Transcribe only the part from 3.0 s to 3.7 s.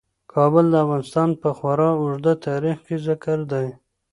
ذکر دی.